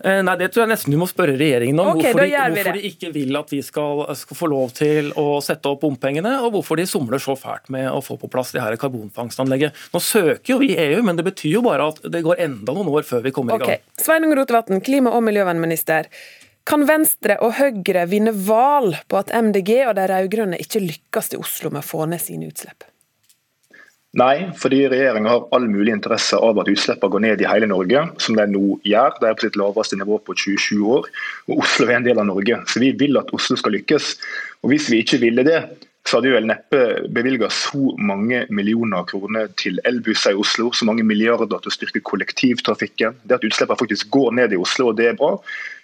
Eh, 0.04 0.21
nei, 0.21 0.35
Det 0.37 0.50
tror 0.52 0.64
jeg 0.64 0.73
nesten 0.75 0.93
du 0.93 0.99
må 1.00 1.07
spørre 1.09 1.37
regjeringen 1.38 1.78
om. 1.81 1.95
Okay, 1.95 2.12
hvorfor, 2.12 2.28
de, 2.28 2.40
hvorfor 2.52 2.76
de, 2.76 2.90
ikke 2.90 3.11
vil 3.14 3.38
at 3.38 3.52
vi 3.54 3.61
skal, 3.64 4.02
skal, 4.21 4.37
få 4.37 4.49
lov 4.52 4.75
til 4.76 5.09
å 5.21 5.38
sette 5.45 5.71
opp 5.71 5.81
bompengene, 5.87 6.35
og 6.45 6.59
hvorfor 6.59 6.81
de 6.81 6.85
somler 6.90 7.23
så 7.23 7.37
fælt 7.40 7.71
med 7.73 7.88
å 7.88 8.02
få 8.04 8.19
på 8.21 8.28
plass 8.33 8.52
det 8.52 8.61
her 8.61 8.76
karbonfangstanlegget. 8.81 9.81
Nå 9.95 10.02
søker 10.04 10.57
jo 10.57 10.61
vi 10.61 10.75
EU, 10.76 11.00
men 11.07 11.16
det 11.16 11.25
betyr 11.31 11.57
jo 11.57 11.64
bare 11.64 11.88
at 11.95 12.02
det 12.04 12.25
går 12.26 12.43
enda 12.45 12.76
noen 12.76 12.93
år 12.93 13.09
før 13.09 13.25
vi 13.25 13.33
kommer 13.33 13.57
okay. 13.57 13.78
i 13.78 13.81
gang. 13.81 14.00
Sveinung 14.04 14.35
Rotevatn, 14.37 14.83
klima- 14.85 15.14
og 15.16 15.25
miljøvernminister. 15.25 16.11
Kan 16.69 16.85
Venstre 16.88 17.38
og 17.45 17.57
Høyre 17.59 18.07
vinne 18.09 18.33
valg 18.45 18.99
på 19.09 19.21
at 19.21 19.33
MDG 19.33 19.87
og 19.87 19.97
de 19.97 20.09
rød-grønne 20.11 20.61
ikke 20.61 20.85
lykkes 20.85 21.33
i 21.33 21.40
Oslo 21.40 21.73
med 21.73 21.81
å 21.81 21.88
få 21.88 22.04
ned 22.09 22.21
sine 22.25 22.49
utslipp? 22.52 22.85
Nei, 24.14 24.47
fordi 24.54 24.85
regjeringa 24.87 25.30
har 25.33 25.47
all 25.56 25.64
mulig 25.66 25.90
interesse 25.90 26.38
av 26.38 26.61
at 26.62 26.68
utslippene 26.71 27.11
går 27.11 27.23
ned 27.25 27.40
i 27.42 27.49
hele 27.50 27.66
Norge, 27.66 28.04
som 28.23 28.37
de 28.38 28.44
nå 28.47 28.76
gjør. 28.87 29.16
De 29.18 29.26
er 29.26 29.35
på 29.35 29.42
sitt 29.42 29.59
laveste 29.59 29.99
nivå 29.99 30.21
på 30.23 30.37
27 30.38 30.85
år. 30.87 31.09
og 31.49 31.64
Oslo 31.64 31.88
er 31.88 31.97
en 31.97 32.06
del 32.06 32.21
av 32.23 32.28
Norge, 32.28 32.61
så 32.71 32.83
vi 32.83 32.92
vil 32.94 33.18
at 33.18 33.33
Oslo 33.35 33.59
skal 33.59 33.75
lykkes. 33.75 34.14
Og 34.62 34.71
Hvis 34.71 34.87
vi 34.92 35.02
ikke 35.02 35.18
ville 35.18 35.42
det, 35.42 35.64
så 36.06 36.18
hadde 36.18 36.28
vi 36.28 36.37
vel 36.37 36.47
neppe 36.47 36.80
bevilga 37.16 37.49
så 37.50 37.94
mange 37.97 38.44
millioner 38.52 39.06
kroner 39.09 39.49
til 39.56 39.80
elbusser 39.88 40.37
i 40.37 40.38
Oslo, 40.38 40.71
så 40.71 40.85
mange 40.85 41.02
milliarder 41.02 41.49
til 41.49 41.73
å 41.73 41.75
styrke 41.75 42.04
kollektivtrafikken. 42.04 43.16
Det 43.25 43.38
at 43.38 43.47
utslippene 43.49 43.80
faktisk 43.80 44.12
går 44.14 44.37
ned 44.38 44.52
i 44.52 44.61
Oslo, 44.61 44.92
og 44.92 45.00
det 45.00 45.09
er 45.11 45.18
bra, 45.18 45.33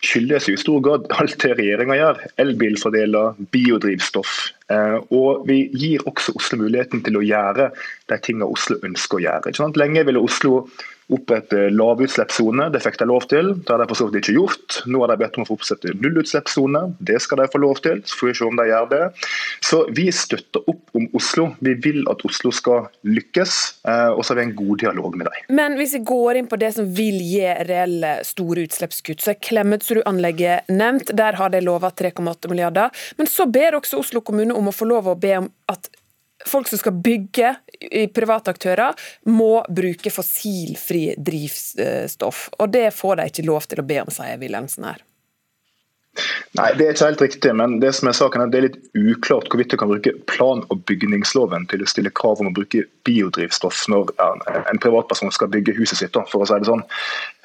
skyldes 0.04 0.50
i 0.52 0.58
stor 0.60 0.84
grad 0.84 1.08
alt 1.18 1.38
det 1.40 1.56
regjeringa 1.58 1.99
gjør. 1.99 2.22
Elbilfordeler, 2.44 3.40
biodrivstoff. 3.50 4.52
Eh, 4.70 4.98
og 5.10 5.44
vi 5.48 5.64
gir 5.74 6.06
også 6.06 6.36
Oslo 6.38 6.60
muligheten 6.62 7.02
til 7.06 7.18
å 7.18 7.24
gjøre 7.26 7.70
de 8.10 8.18
tingene 8.22 8.48
Oslo 8.50 8.78
ønsker 8.86 9.18
å 9.18 9.24
gjøre. 9.26 9.70
Lenge 9.80 10.06
ville 10.06 10.22
Oslo 10.22 10.64
opprette 11.10 11.68
lavutslippssone. 11.74 12.68
Det 12.72 12.82
fikk 12.84 12.98
de 13.00 13.08
lov 13.10 13.26
til. 13.30 13.52
Det 13.58 13.72
har 13.72 13.82
de 13.82 13.88
for 13.90 13.98
så 13.98 14.06
vidt 14.08 14.22
ikke 14.22 14.36
gjort. 14.36 14.80
Nå 14.90 15.02
har 15.02 15.12
de 15.12 15.18
bedt 15.20 15.38
om 15.38 15.44
å 15.44 15.48
få 15.48 15.56
oppsette 15.58 15.94
nullutslippssone. 15.98 16.82
Det 17.10 17.18
skal 17.22 17.42
de 17.42 17.48
få 17.50 17.60
lov 17.62 17.80
til. 17.84 18.02
Så 18.06 18.18
får 18.18 18.30
vi 18.30 18.34
se 18.38 18.46
om 18.46 18.60
de 18.60 18.66
gjør 18.70 18.88
det. 18.92 19.02
Så 19.66 19.80
vi 19.96 20.06
støtter 20.14 20.70
opp 20.70 20.96
om 20.96 21.08
Oslo. 21.18 21.48
Vi 21.64 21.74
vil 21.82 22.04
at 22.10 22.22
Oslo 22.26 22.52
skal 22.54 22.88
lykkes, 23.06 23.56
eh, 23.90 24.10
og 24.14 24.22
så 24.24 24.34
har 24.34 24.40
vi 24.40 24.46
en 24.48 24.56
god 24.58 24.82
dialog 24.84 25.18
med 25.18 25.30
dem. 25.30 25.56
Men 25.60 25.76
hvis 25.80 25.96
vi 25.98 26.02
går 26.12 26.40
inn 26.40 26.50
på 26.50 26.58
det 26.60 26.72
som 26.76 26.88
vil 26.94 27.18
gi 27.24 27.42
reelle 27.68 28.16
store 28.26 28.66
utslippskutt, 28.68 29.22
så 29.22 29.34
er 29.34 29.40
Klemetsrud-anlegget 29.42 30.70
nevnt. 30.70 31.14
Der 31.16 31.38
har 31.40 31.50
de 31.50 31.62
lova 31.64 31.90
3,8 31.90 32.50
milliarder. 32.52 32.94
Men 33.18 33.30
så 33.30 33.48
ber 33.50 33.78
også 33.80 34.00
Oslo 34.00 34.22
kommune 34.24 34.54
om 34.60 34.70
å 34.70 34.76
få 34.76 34.88
lov 34.88 35.10
å 35.10 35.18
be 35.18 35.34
om 35.40 35.50
at 35.72 35.90
folk 36.46 36.68
som 36.68 36.80
skal 36.80 36.96
bygge, 37.04 37.54
i 37.80 38.06
private 38.12 38.52
aktører, 38.54 38.96
må 39.28 39.60
bruke 39.68 40.12
fossilfri 40.12 41.14
drivstoff. 41.18 42.48
Og 42.60 42.72
det 42.72 42.90
får 42.96 43.20
de 43.20 43.30
ikke 43.30 43.46
lov 43.48 43.68
til 43.68 43.82
å 43.82 43.86
be 43.88 44.00
om, 44.04 44.12
sier 44.14 44.40
Wilhelmsen 44.40 44.88
her. 44.88 45.04
Nei, 46.58 46.72
Det 46.74 46.86
er 46.86 46.94
ikke 46.94 47.06
helt 47.06 47.22
riktig, 47.22 47.50
men 47.54 47.76
det 47.80 47.92
som 47.94 48.08
er 48.10 48.16
saken 48.18 48.42
er 48.42 48.48
at 48.48 48.52
det 48.52 48.58
er 48.58 48.64
litt 48.66 48.78
uklart 48.98 49.46
hvorvidt 49.50 49.70
du 49.70 49.76
kan 49.78 49.90
bruke 49.92 50.12
plan- 50.26 50.64
og 50.66 50.82
bygningsloven 50.88 51.68
til 51.70 51.84
å 51.84 51.88
stille 51.88 52.10
krav 52.10 52.40
om 52.42 52.48
å 52.50 52.54
bruke 52.56 52.82
biodrivstoff 53.06 53.84
når 53.92 54.10
en 54.18 54.80
privatperson 54.82 55.30
skal 55.30 55.52
bygge 55.52 55.76
huset 55.78 56.00
sitt. 56.00 56.18
for 56.32 56.42
å 56.42 56.48
si 56.48 56.58
det 56.58 56.66
sånn. 56.66 56.82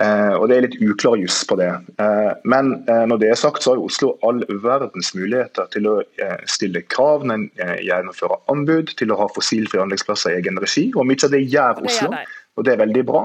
Eh, 0.01 0.33
og 0.33 0.49
Det 0.49 0.57
er 0.57 0.65
litt 0.65 0.81
uklar 0.81 1.19
juss 1.21 1.43
på 1.45 1.57
det. 1.59 1.69
Eh, 2.01 2.31
men 2.43 2.83
eh, 2.89 3.05
når 3.05 3.21
det 3.21 3.29
er 3.29 3.39
sagt, 3.39 3.61
så 3.61 3.71
har 3.71 3.77
jo 3.77 3.85
Oslo 3.85 4.17
all 4.23 4.41
verdens 4.49 5.13
muligheter 5.13 5.69
til 5.71 5.85
å 5.87 6.01
stille 6.49 6.81
krav 6.81 7.23
når 7.23 7.35
en 7.35 7.49
gjennomfører 7.85 8.41
anbud, 8.49 8.95
til 8.97 9.13
å 9.13 9.19
ha 9.21 9.29
fossilfrie 9.29 9.83
anleggsplasser 9.83 10.33
i 10.33 10.41
egen 10.41 10.57
regi. 10.57 10.91
og 10.95 11.05
Mye 11.05 11.21
av 11.23 11.31
det 11.31 11.45
gjør 11.45 11.85
Oslo. 11.85 12.09
Det 12.09 12.25
gjør 12.25 12.44
og 12.55 12.65
Det 12.65 12.73
er 12.73 12.83
veldig 12.83 13.03
bra. 13.07 13.23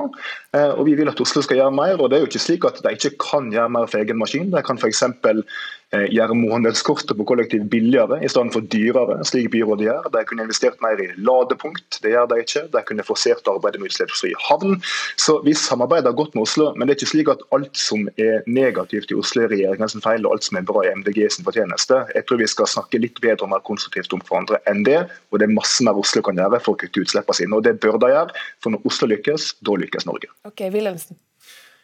Eh, 0.55 0.73
og 0.75 0.87
Vi 0.87 0.97
vil 0.99 1.09
at 1.09 1.21
Oslo 1.21 1.43
skal 1.43 1.61
gjøre 1.61 1.75
mer. 1.75 1.97
og 2.01 2.11
det 2.11 2.17
er 2.17 2.25
jo 2.25 2.31
ikke 2.31 2.43
slik 2.43 2.65
at 2.65 2.83
De 2.83 2.93
ikke 2.97 3.17
kan 3.31 3.51
gjøre 3.53 3.71
mer 3.71 3.87
for 3.87 3.99
egen 3.99 4.19
maskin. 4.19 4.51
De 4.51 4.63
kan 4.63 4.79
f.eks. 4.79 5.05
Eh, 5.91 6.05
gjøre 6.15 6.37
månedskortet 6.39 7.17
på 7.19 7.25
kollektiv 7.27 7.65
billigere 7.71 8.21
i 8.23 8.29
stedet 8.31 8.53
for 8.55 8.67
dyrere, 8.71 9.17
slik 9.27 9.49
byrådet 9.51 9.89
gjør. 9.89 10.05
De 10.15 10.21
kunne 10.29 10.45
investert 10.47 10.77
mer 10.85 11.01
i 11.03 11.09
ladepunkt, 11.19 11.99
det 12.05 12.13
gjør 12.13 12.29
de 12.31 12.37
ikke. 12.45 12.61
De 12.71 12.83
kunne 12.87 13.07
forsert 13.09 13.49
arbeidet 13.51 13.81
med 13.83 13.91
utslippsfri 13.91 14.31
havn. 14.39 14.77
Så 15.19 15.41
vi 15.43 15.51
samarbeider 15.59 16.15
godt 16.15 16.37
med 16.39 16.45
Oslo, 16.45 16.69
men 16.77 16.87
det 16.87 16.95
er 16.95 17.01
ikke 17.01 17.11
slik 17.11 17.31
at 17.33 17.43
alt 17.57 17.75
som 17.75 18.07
er 18.23 18.47
negativt 18.47 19.11
i 19.11 19.19
Oslo 19.19 19.43
er 19.43 19.51
regjeringens 19.51 19.97
feil, 20.05 20.23
og 20.29 20.37
alt 20.37 20.47
som 20.47 20.61
er 20.61 20.69
bra 20.69 20.85
i 20.87 20.93
MDG 20.95 21.25
sin 21.35 21.49
fortjeneste. 21.49 21.99
Jeg 22.15 22.27
tror 22.29 22.39
vi 22.39 22.49
skal 22.53 22.71
snakke 22.71 23.01
litt 23.03 23.19
bedre 23.25 23.49
og 23.49 23.51
mer 23.57 23.65
konstruktivt 23.67 24.15
om 24.15 24.23
hverandre 24.29 24.61
enn 24.71 24.85
det. 24.87 25.01
Og 25.35 25.43
det 25.43 25.49
er 25.49 25.57
masse 25.57 25.83
mer 25.83 25.99
Oslo 25.99 26.23
kan 26.23 26.39
gjøre 26.39 26.63
for 26.63 26.79
å 26.79 26.81
kutte 26.85 27.03
utslippene 27.03 27.41
sine. 27.41 27.59
Og 27.59 27.67
det 27.67 27.81
bør 27.83 27.99
de 27.99 28.13
gjøre, 28.15 28.45
for 28.63 28.77
når 28.77 28.87
Oslo 28.87 29.11
lykkes, 29.11 29.57
da 29.67 29.75
lykkes 29.83 30.07
Norge. 30.07 30.31
Ok, 30.47 30.69
Wilhelmsen. 30.71 31.19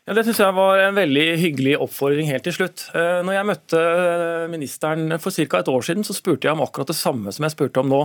Ja, 0.06 0.14
Det 0.14 0.22
synes 0.28 0.38
jeg 0.38 0.54
var 0.54 0.80
en 0.84 0.94
veldig 0.94 1.26
hyggelig 1.42 1.76
oppfordring 1.82 2.30
helt 2.30 2.46
til 2.46 2.54
slutt. 2.54 2.86
Eh, 2.94 3.20
når 3.26 3.40
jeg 3.40 3.50
møtte 3.50 3.82
eh, 3.82 4.48
ministeren 4.52 5.18
for 5.18 5.34
ca. 5.34 5.62
et 5.62 5.70
år 5.72 5.86
siden, 5.86 6.06
så 6.06 6.14
spurte 6.14 6.46
jeg 6.46 6.54
om 6.54 6.62
akkurat 6.62 6.92
det 6.92 6.98
samme 6.98 7.32
som 7.34 7.46
jeg 7.46 7.56
spurte 7.56 7.82
om 7.82 7.90
nå. 7.90 8.04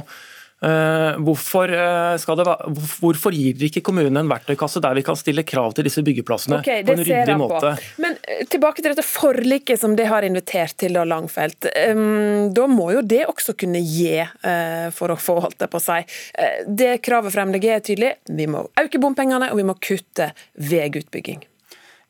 Eh, 0.65 1.19
hvorfor, 1.25 1.69
det, 1.73 2.55
hvorfor, 3.01 3.33
gir 3.33 3.53
dere 3.57 3.69
ikke 3.69 3.83
kommunen 3.85 4.17
en 4.17 4.29
verktøykasse 4.29 4.81
der 4.81 4.97
vi 4.97 5.03
kan 5.05 5.17
stille 5.17 5.41
krav 5.45 5.73
til 5.77 5.85
disse 5.85 6.03
byggeplassene 6.05 6.59
okay, 6.59 6.83
på 6.85 6.93
en 6.93 7.03
ryddig 7.05 7.35
måte? 7.37 7.75
Men 8.01 8.17
tilbake 8.49 8.81
til 8.81 8.95
dette 8.95 9.05
forliket 9.05 9.81
som 9.81 9.93
det 9.97 10.09
har 10.09 10.25
invitert 10.25 10.77
til, 10.81 10.97
da, 10.97 11.05
Langfelt. 11.05 11.69
Da 11.69 12.67
må 12.69 12.89
jo 12.95 13.05
det 13.05 13.23
også 13.29 13.53
kunne 13.61 13.81
gi, 13.85 14.23
for 14.97 15.13
å 15.13 15.19
få 15.21 15.37
holdt 15.45 15.59
det 15.61 15.69
på 15.69 15.81
seg. 15.81 16.09
Det 16.65 16.95
kravet 17.05 17.33
fra 17.33 17.45
MDG 17.49 17.69
er 17.77 17.85
tydelig. 17.85 18.11
Vi 18.29 18.49
må 18.49 18.65
øke 18.81 19.01
bompengene, 19.01 19.53
og 19.53 19.61
vi 19.61 19.69
må 19.69 19.77
kutte 19.81 20.31
veiutbygging. 20.57 21.45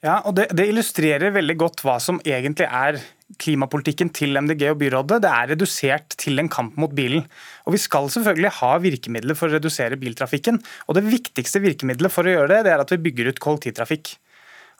Ja, 0.01 0.17
og 0.25 0.33
det, 0.37 0.47
det, 0.57 0.65
illustrerer 0.71 1.33
veldig 1.35 1.55
godt 1.61 1.83
hva 1.85 1.99
som 2.01 2.17
egentlig 2.25 2.65
er 2.65 2.97
klimapolitikken 3.41 4.09
til 4.13 4.33
MDG 4.33 4.65
og 4.71 4.79
byrådet. 4.81 5.19
Det 5.21 5.29
er 5.29 5.51
redusert 5.53 6.17
til 6.19 6.41
en 6.41 6.49
kamp 6.51 6.79
mot 6.81 6.91
bilen. 6.97 7.27
Og 7.69 7.75
Vi 7.75 7.83
skal 7.83 8.09
selvfølgelig 8.09 8.55
ha 8.57 8.71
virkemidler 8.81 9.37
for 9.37 9.47
å 9.47 9.59
redusere 9.59 9.99
biltrafikken. 10.01 10.57
Og 10.89 10.97
Det 10.97 11.05
viktigste 11.05 11.61
virkemidlet 11.61 12.13
for 12.13 12.25
å 12.25 12.33
gjøre 12.33 12.49
det, 12.55 12.65
det 12.65 12.73
er 12.73 12.81
at 12.81 12.93
vi 12.95 13.03
bygger 13.05 13.29
ut 13.29 13.43
kollektivtrafikk. 13.45 14.15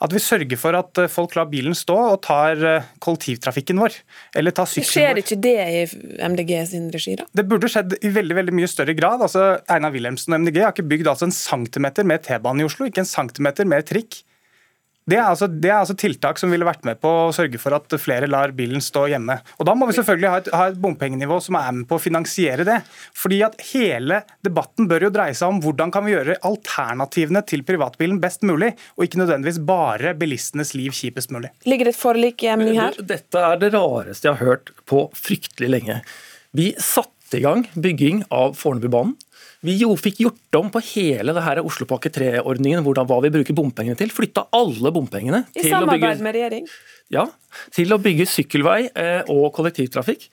At 0.02 0.16
vi 0.16 0.24
sørger 0.24 0.58
for 0.58 0.74
at 0.74 0.98
eh, 0.98 1.12
folk 1.14 1.36
lar 1.38 1.46
bilen 1.52 1.76
stå 1.78 1.94
og 1.94 2.24
tar 2.26 2.58
eh, 2.66 2.90
kollektivtrafikken 3.06 3.78
vår. 3.78 4.00
Eller 4.42 4.58
tar 4.58 4.66
sykkelen 4.66 4.90
vår. 4.90 5.22
Skjer 5.22 5.22
ikke 5.22 5.38
det 5.46 5.54
i 5.62 6.26
MDG 6.34 6.56
sin 6.72 6.90
regi, 6.90 7.14
da? 7.22 7.30
Det 7.38 7.46
burde 7.46 7.70
skjedd 7.70 7.94
i 8.02 8.10
veldig 8.18 8.40
veldig 8.40 8.58
mye 8.58 8.72
større 8.74 8.98
grad. 8.98 9.22
Altså, 9.22 9.60
Einar 9.70 9.94
Wilhelmsen 9.94 10.34
og 10.34 10.42
MDG 10.42 10.64
har 10.66 10.74
ikke 10.74 10.90
bygd 10.90 11.14
altså 11.14 11.30
en 11.30 11.38
centimeter 11.38 12.10
mer 12.10 12.26
T-bane 12.26 12.66
i 12.66 12.70
Oslo, 12.72 12.90
ikke 12.90 13.06
en 13.06 13.14
centimeter 13.14 13.70
mer 13.70 13.86
trikk. 13.86 14.24
Det 15.12 15.18
er, 15.20 15.26
altså, 15.28 15.48
det 15.52 15.68
er, 15.68 15.82
altså, 15.82 15.96
tiltak 16.00 16.40
som 16.40 16.54
ville 16.54 16.68
vært 16.68 16.86
med 16.88 17.00
på 17.04 17.10
å 17.26 17.32
sørge 17.36 17.60
for 17.60 17.76
at 17.76 17.92
flere 18.00 18.30
lar 18.32 18.54
bilen 18.56 18.80
stå 18.84 19.10
hjemme. 19.12 19.36
Og 19.60 19.68
Da 19.68 19.76
må 19.76 19.90
vi 19.90 19.98
selvfølgelig 19.98 20.32
ha 20.32 20.40
et, 20.40 20.50
ha 20.56 20.68
et 20.72 20.80
bompengenivå 20.80 21.42
som 21.44 21.58
er 21.60 21.74
med 21.76 21.90
på 21.90 22.00
å 22.00 22.04
finansiere 22.04 22.64
det. 22.68 22.80
Fordi 23.18 23.42
at 23.44 23.60
Hele 23.72 24.22
debatten 24.44 24.88
bør 24.90 25.08
jo 25.08 25.12
dreie 25.14 25.36
seg 25.38 25.52
om 25.52 25.60
hvordan 25.64 25.92
kan 25.94 26.06
vi 26.06 26.16
gjøre 26.16 26.40
alternativene 26.48 27.44
til 27.48 27.66
privatbilen 27.68 28.22
best 28.24 28.46
mulig, 28.48 28.72
og 28.96 29.06
ikke 29.06 29.22
nødvendigvis 29.22 29.62
bare 29.68 30.16
bilistenes 30.18 30.74
liv 30.80 30.96
kjipest 30.96 31.32
mulig. 31.36 31.52
Ligger 31.68 31.90
det 31.90 31.96
et 31.96 32.02
forlik 32.02 32.46
i 32.46 32.52
emning 32.56 32.80
her? 32.80 32.96
Dette 32.98 33.46
er 33.52 33.60
det 33.62 33.74
rareste 33.76 34.30
jeg 34.30 34.40
har 34.40 34.54
hørt 34.54 34.72
på 34.90 35.06
fryktelig 35.18 35.72
lenge. 35.76 36.02
Vi 36.56 36.72
satte 36.80 37.21
i 37.38 37.44
gang 37.44 37.66
bygging 37.76 38.24
av 38.34 38.56
Fornebubanen. 38.60 39.16
Vi 39.62 39.76
jo 39.78 39.92
fikk 40.00 40.24
gjort 40.24 40.58
om 40.58 40.72
på 40.74 40.82
hele 40.88 41.36
det 41.38 41.44
her 41.46 41.62
Oslopakke 41.62 42.10
3-ordningen, 42.14 42.82
hva 42.82 43.20
vi 43.22 43.30
bruker 43.34 43.58
bompengene 43.58 43.98
til. 44.00 44.10
Flytta 44.14 44.48
alle 44.58 44.92
bompengene 44.94 45.44
I 45.54 45.68
til, 45.68 45.76
å 45.78 45.86
bygge, 45.86 46.16
med 46.26 46.36
regjering. 46.38 46.66
ja, 47.14 47.28
til 47.76 47.94
å 47.94 48.00
bygge 48.02 48.26
sykkelvei 48.30 48.80
eh, 48.90 49.22
og 49.30 49.52
kollektivtrafikk. 49.54 50.26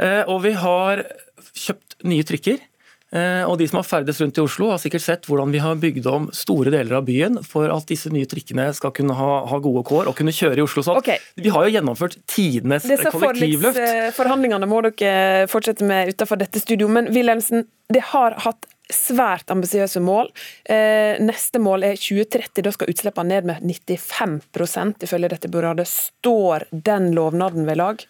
Eh, 0.00 0.22
og 0.24 0.40
vi 0.46 0.54
har 0.56 1.04
kjøpt 1.52 1.98
nye 2.08 2.24
trikker. 2.24 2.64
Eh, 3.12 3.44
og 3.44 3.58
De 3.60 3.68
som 3.68 3.78
har 3.80 3.84
ferdes 3.84 4.20
rundt 4.22 4.38
i 4.38 4.42
Oslo, 4.42 4.70
har 4.72 4.80
sikkert 4.80 5.04
sett 5.04 5.28
hvordan 5.28 5.52
vi 5.52 5.60
har 5.60 5.76
bygd 5.80 6.08
om 6.08 6.30
store 6.32 6.72
deler 6.72 6.96
av 6.96 7.06
byen 7.08 7.38
for 7.44 7.68
at 7.72 7.88
disse 7.90 8.08
nye 8.12 8.28
trikkene 8.28 8.70
skal 8.76 8.94
kunne 8.96 9.16
ha, 9.18 9.30
ha 9.50 9.60
gode 9.62 9.84
kår 9.88 10.08
og 10.08 10.16
kunne 10.16 10.32
kjøre 10.32 10.62
i 10.62 10.64
Oslo. 10.64 10.84
Så 10.86 10.96
Okay. 11.02 11.18
Vi 11.36 11.50
har 11.50 11.66
jo 11.66 11.72
gjennomført 11.72 12.18
tidenes 12.30 12.84
Disse 12.86 13.10
kollektivløft. 13.10 13.76
Disse 13.76 14.12
forhandlingene 14.16 14.68
må 14.70 14.82
dere 14.86 15.48
fortsette 15.50 15.84
med 15.88 16.12
utenfor 16.12 16.38
dette 16.40 16.60
studio, 16.62 16.88
men 16.88 17.10
Wilhelmsen, 17.12 17.66
det 17.92 18.04
har 18.12 18.36
hatt 18.44 18.68
svært 18.92 19.50
ambisiøse 19.52 20.00
mål. 20.04 20.30
Eh, 20.68 21.18
neste 21.22 21.60
mål 21.62 21.86
er 21.88 22.00
2030. 22.00 22.64
Da 22.64 22.72
skal 22.74 22.92
utslippene 22.92 23.34
ned 23.34 23.48
med 23.48 23.62
95% 23.64 25.06
ifølge 25.06 25.32
dette 25.32 25.50
byrådet. 25.52 25.88
Står 25.88 26.68
den 26.70 27.12
lovnaden 27.16 27.66
ved 27.68 27.80
lag? 27.80 28.04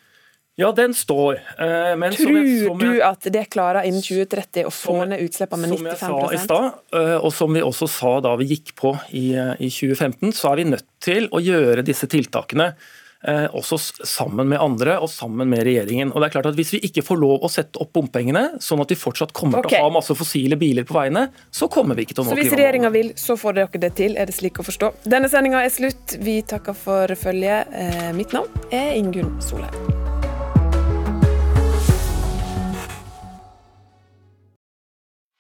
Ja, 0.61 0.69
den 0.77 0.93
står. 0.95 1.39
Eh, 1.59 1.93
men 1.97 2.13
Tror 2.13 2.35
jeg, 2.37 2.57
jeg, 2.67 2.79
du 2.79 3.05
at 3.07 3.29
det 3.33 3.47
klarer 3.55 3.89
innen 3.89 4.05
2030 4.05 4.69
å 4.69 4.73
få 4.75 4.99
ned 5.09 5.23
utslippene 5.25 5.65
med 5.65 5.79
95 5.79 5.79
Som 5.79 5.89
jeg 5.89 6.01
sa 6.03 6.33
i 6.37 6.41
stad, 6.43 6.81
eh, 6.99 7.15
og 7.17 7.31
som 7.33 7.57
vi 7.57 7.63
også 7.65 7.89
sa 7.89 8.17
da 8.25 8.35
vi 8.41 8.51
gikk 8.53 8.75
på 8.79 8.93
i, 9.17 9.31
i 9.33 9.71
2015, 9.73 10.35
så 10.37 10.53
er 10.53 10.61
vi 10.61 10.69
nødt 10.75 10.91
til 11.03 11.31
å 11.33 11.41
gjøre 11.43 11.87
disse 11.87 12.11
tiltakene 12.11 12.75
Eh, 13.23 13.45
også 13.55 13.77
sammen 14.03 14.49
med 14.51 14.59
andre 14.59 14.97
og 14.99 15.07
sammen 15.11 15.47
med 15.51 15.63
regjeringen. 15.63 16.11
Og 16.11 16.19
det 16.19 16.27
er 16.27 16.35
klart 16.35 16.49
at 16.51 16.57
Hvis 16.59 16.73
vi 16.75 16.81
ikke 16.89 17.05
får 17.07 17.21
lov 17.23 17.45
å 17.47 17.51
sette 17.51 17.79
opp 17.79 17.93
bompengene, 17.95 18.59
sånn 18.59 18.83
at 18.83 18.91
de 18.91 18.99
fortsatt 18.99 19.31
kommer 19.37 19.61
okay. 19.61 19.77
til 19.77 19.85
å 19.85 19.87
ha 19.87 19.95
masse 19.95 20.17
fossile 20.19 20.59
biler 20.59 20.87
på 20.89 20.97
veiene, 20.97 21.29
så 21.55 21.71
kommer 21.71 21.95
vi 21.95 22.07
ikke 22.07 22.17
til 22.17 22.25
å 22.25 22.27
nå 22.27 22.35
klimamålene. 22.35 22.51
Så 22.51 22.57
hvis 22.57 22.65
regjeringa 22.65 22.91
vil, 22.95 23.15
så 23.15 23.39
får 23.39 23.59
dere 23.61 23.83
det 23.87 23.95
til, 24.01 24.19
er 24.19 24.27
det 24.27 24.35
slik 24.35 24.59
å 24.59 24.67
forstå. 24.67 24.91
Denne 25.07 25.31
sendinga 25.31 25.63
er 25.63 25.71
slutt. 25.71 26.19
Vi 26.19 26.41
takker 26.43 26.75
for 26.75 27.15
følget. 27.23 27.71
Eh, 27.71 28.11
mitt 28.19 28.35
navn 28.35 28.51
er 28.75 28.97
Ingunn 28.99 29.37
Solheim. 29.43 30.22